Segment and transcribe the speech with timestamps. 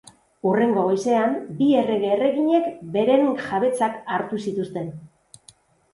[0.51, 4.91] Hurrengo goizean, bi errege-erreginek beren jabetzak hartu zituzten.